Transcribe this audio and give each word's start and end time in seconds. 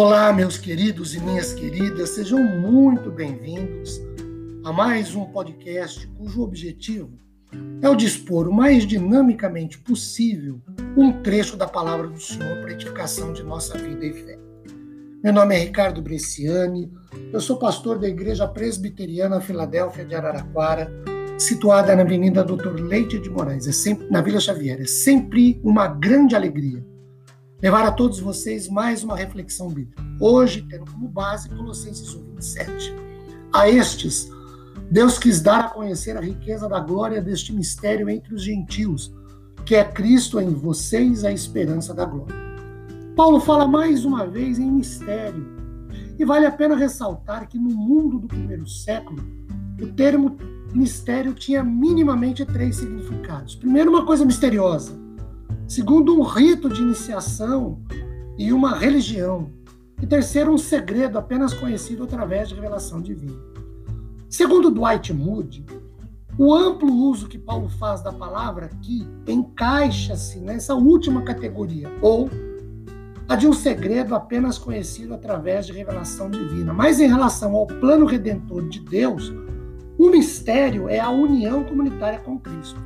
Olá, 0.00 0.32
meus 0.32 0.56
queridos 0.56 1.12
e 1.16 1.18
minhas 1.18 1.52
queridas, 1.52 2.10
sejam 2.10 2.40
muito 2.40 3.10
bem-vindos 3.10 4.00
a 4.64 4.72
mais 4.72 5.16
um 5.16 5.24
podcast 5.24 6.06
cujo 6.16 6.40
objetivo 6.40 7.18
é 7.82 7.88
o 7.88 7.96
dispor 7.96 8.46
o 8.46 8.54
mais 8.54 8.86
dinamicamente 8.86 9.76
possível 9.76 10.60
um 10.96 11.20
trecho 11.20 11.56
da 11.56 11.66
palavra 11.66 12.06
do 12.06 12.20
Senhor 12.20 12.60
para 12.60 12.70
edificação 12.70 13.32
de 13.32 13.42
nossa 13.42 13.76
vida 13.76 14.06
e 14.06 14.12
fé. 14.12 14.38
Meu 15.20 15.32
nome 15.32 15.56
é 15.56 15.58
Ricardo 15.58 16.00
Bresciani, 16.00 16.88
eu 17.32 17.40
sou 17.40 17.58
pastor 17.58 17.98
da 17.98 18.08
Igreja 18.08 18.46
Presbiteriana 18.46 19.40
Filadélfia 19.40 20.04
de 20.04 20.14
Araraquara, 20.14 20.88
situada 21.36 21.96
na 21.96 22.02
Avenida 22.02 22.44
Doutor 22.44 22.78
Leite 22.80 23.18
de 23.18 23.28
Moraes, 23.28 23.66
é 23.66 23.72
sempre, 23.72 24.06
na 24.08 24.20
Vila 24.20 24.38
Xavier. 24.38 24.80
É 24.80 24.86
sempre 24.86 25.60
uma 25.64 25.88
grande 25.88 26.36
alegria 26.36 26.86
levar 27.60 27.84
a 27.84 27.90
todos 27.90 28.20
vocês 28.20 28.68
mais 28.68 29.02
uma 29.02 29.16
reflexão 29.16 29.68
bíblica. 29.68 30.02
Hoje, 30.20 30.64
tendo 30.68 30.90
como 30.90 31.08
base 31.08 31.48
Colossenses 31.48 32.14
1, 32.14 32.34
27. 32.34 32.94
A 33.52 33.68
estes, 33.68 34.30
Deus 34.90 35.18
quis 35.18 35.40
dar 35.40 35.60
a 35.60 35.68
conhecer 35.68 36.16
a 36.16 36.20
riqueza 36.20 36.68
da 36.68 36.78
glória 36.78 37.20
deste 37.20 37.52
mistério 37.52 38.08
entre 38.08 38.32
os 38.32 38.42
gentios, 38.42 39.12
que 39.66 39.74
é 39.74 39.84
Cristo 39.84 40.40
em 40.40 40.50
vocês, 40.50 41.24
a 41.24 41.32
esperança 41.32 41.92
da 41.92 42.04
glória. 42.04 42.36
Paulo 43.16 43.40
fala 43.40 43.66
mais 43.66 44.04
uma 44.04 44.24
vez 44.24 44.58
em 44.58 44.70
mistério. 44.70 45.58
E 46.16 46.24
vale 46.24 46.46
a 46.46 46.52
pena 46.52 46.76
ressaltar 46.76 47.48
que 47.48 47.58
no 47.58 47.70
mundo 47.70 48.20
do 48.20 48.28
primeiro 48.28 48.68
século, 48.68 49.20
o 49.80 49.86
termo 49.88 50.36
mistério 50.72 51.34
tinha 51.34 51.64
minimamente 51.64 52.44
três 52.44 52.76
significados. 52.76 53.56
Primeiro, 53.56 53.90
uma 53.90 54.06
coisa 54.06 54.24
misteriosa 54.24 55.07
Segundo, 55.68 56.18
um 56.18 56.22
rito 56.22 56.70
de 56.70 56.80
iniciação 56.80 57.82
e 58.38 58.54
uma 58.54 58.74
religião. 58.74 59.50
E 60.00 60.06
terceiro, 60.06 60.50
um 60.50 60.56
segredo 60.56 61.18
apenas 61.18 61.52
conhecido 61.52 62.04
através 62.04 62.48
de 62.48 62.54
revelação 62.54 63.02
divina. 63.02 63.38
Segundo 64.30 64.70
Dwight 64.70 65.12
Moody, 65.12 65.66
o 66.38 66.54
amplo 66.54 66.90
uso 66.90 67.28
que 67.28 67.36
Paulo 67.36 67.68
faz 67.68 68.00
da 68.00 68.10
palavra 68.10 68.64
aqui 68.66 69.06
encaixa-se 69.26 70.38
nessa 70.38 70.74
última 70.74 71.20
categoria, 71.20 71.92
ou 72.00 72.30
a 73.28 73.36
de 73.36 73.46
um 73.46 73.52
segredo 73.52 74.14
apenas 74.14 74.56
conhecido 74.56 75.12
através 75.12 75.66
de 75.66 75.74
revelação 75.74 76.30
divina. 76.30 76.72
Mas 76.72 76.98
em 76.98 77.08
relação 77.08 77.54
ao 77.54 77.66
plano 77.66 78.06
redentor 78.06 78.66
de 78.66 78.80
Deus, 78.80 79.30
o 79.98 80.08
mistério 80.08 80.88
é 80.88 80.98
a 80.98 81.10
união 81.10 81.62
comunitária 81.62 82.20
com 82.20 82.38
Cristo. 82.38 82.80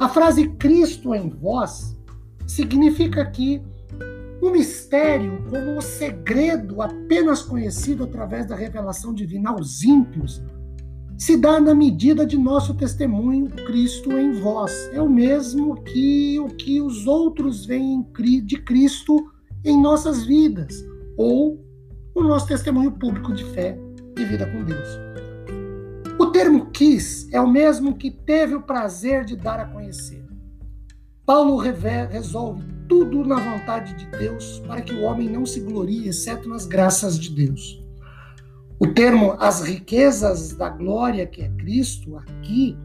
A 0.00 0.08
frase 0.08 0.48
Cristo 0.50 1.12
em 1.12 1.28
vós 1.28 1.98
significa 2.46 3.26
que 3.26 3.60
o 4.40 4.50
mistério, 4.50 5.44
como 5.50 5.76
o 5.76 5.82
segredo 5.82 6.80
apenas 6.80 7.42
conhecido 7.42 8.04
através 8.04 8.46
da 8.46 8.54
revelação 8.54 9.12
divina 9.12 9.50
aos 9.50 9.82
ímpios, 9.82 10.40
se 11.18 11.36
dá 11.36 11.58
na 11.58 11.74
medida 11.74 12.24
de 12.24 12.38
nosso 12.38 12.74
testemunho 12.74 13.50
Cristo 13.50 14.12
em 14.12 14.40
vós. 14.40 14.72
É 14.92 15.02
o 15.02 15.10
mesmo 15.10 15.74
que 15.82 16.38
o 16.38 16.46
que 16.46 16.80
os 16.80 17.08
outros 17.08 17.66
veem 17.66 18.06
de 18.44 18.56
Cristo 18.62 19.32
em 19.64 19.82
nossas 19.82 20.24
vidas, 20.24 20.86
ou 21.16 21.60
o 22.14 22.22
nosso 22.22 22.46
testemunho 22.46 22.92
público 22.92 23.34
de 23.34 23.44
fé 23.46 23.76
e 24.16 24.24
vida 24.24 24.46
com 24.46 24.64
Deus. 24.64 25.07
O 26.28 26.30
termo 26.30 26.66
quis 26.66 27.26
é 27.32 27.40
o 27.40 27.50
mesmo 27.50 27.96
que 27.96 28.10
teve 28.10 28.54
o 28.54 28.60
prazer 28.60 29.24
de 29.24 29.34
dar 29.34 29.58
a 29.58 29.64
conhecer. 29.64 30.22
Paulo 31.24 31.56
resolve 31.56 32.62
tudo 32.86 33.24
na 33.24 33.36
vontade 33.36 33.94
de 33.94 34.04
Deus 34.18 34.62
para 34.66 34.82
que 34.82 34.92
o 34.92 35.04
homem 35.04 35.26
não 35.26 35.46
se 35.46 35.60
glorie, 35.60 36.06
exceto 36.06 36.46
nas 36.46 36.66
graças 36.66 37.18
de 37.18 37.34
Deus. 37.34 37.82
O 38.78 38.88
termo 38.88 39.36
as 39.38 39.62
riquezas 39.62 40.52
da 40.52 40.68
glória 40.68 41.26
que 41.26 41.40
é 41.40 41.48
Cristo 41.48 42.18
aqui 42.18 42.76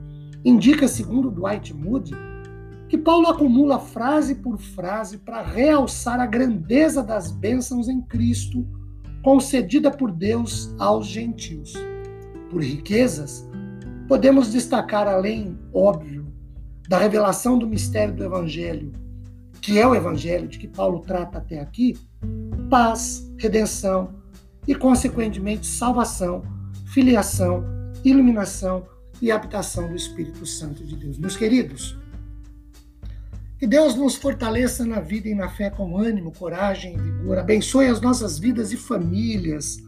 indica, 0.46 0.88
segundo 0.88 1.30
Dwight 1.30 1.74
Moody, 1.74 2.16
que 2.88 2.98
Paulo 2.98 3.28
acumula 3.28 3.78
frase 3.78 4.36
por 4.36 4.58
frase 4.58 5.18
para 5.18 5.42
realçar 5.42 6.22
a 6.22 6.26
grandeza 6.26 7.04
das 7.04 7.30
bênçãos 7.30 7.90
em 7.90 8.02
Cristo 8.04 8.66
concedida 9.22 9.92
por 9.92 10.14
Deus 10.14 10.74
aos 10.80 11.06
gentios 11.08 11.74
por 12.54 12.62
riquezas, 12.62 13.46
podemos 14.08 14.52
destacar, 14.52 15.08
além, 15.08 15.58
óbvio, 15.74 16.32
da 16.88 17.00
revelação 17.00 17.58
do 17.58 17.68
mistério 17.68 18.14
do 18.14 18.24
Evangelho, 18.24 18.92
que 19.60 19.80
é 19.80 19.88
o 19.88 19.96
Evangelho 19.96 20.48
de 20.48 20.60
que 20.60 20.68
Paulo 20.68 21.00
trata 21.00 21.40
até 21.40 21.60
aqui, 21.60 21.98
paz, 22.70 23.28
redenção 23.40 24.14
e, 24.68 24.76
consequentemente, 24.76 25.66
salvação, 25.66 26.44
filiação, 26.94 27.66
iluminação 28.06 28.86
e 29.20 29.32
habitação 29.32 29.88
do 29.88 29.96
Espírito 29.96 30.46
Santo 30.46 30.86
de 30.86 30.96
Deus. 30.96 31.18
Meus 31.18 31.36
queridos, 31.36 31.98
que 33.58 33.66
Deus 33.66 33.96
nos 33.96 34.16
fortaleça 34.16 34.86
na 34.86 35.00
vida 35.00 35.28
e 35.28 35.34
na 35.34 35.50
fé 35.50 35.70
com 35.70 35.98
ânimo, 35.98 36.32
coragem 36.38 36.96
e 36.96 37.00
vigor, 37.00 37.40
abençoe 37.40 37.88
as 37.88 38.02
nossas 38.02 38.38
vidas 38.38 38.72
e 38.72 38.78
famílias 38.78 39.82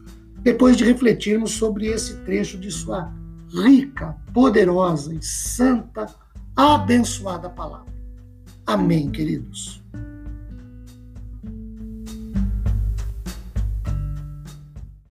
depois 0.46 0.76
de 0.76 0.84
refletirmos 0.84 1.54
sobre 1.54 1.88
esse 1.88 2.18
trecho 2.18 2.56
de 2.56 2.70
sua 2.70 3.12
rica, 3.52 4.16
poderosa 4.32 5.12
e 5.12 5.20
santa, 5.20 6.06
abençoada 6.54 7.50
palavra. 7.50 7.92
Amém, 8.64 9.10
queridos. 9.10 9.82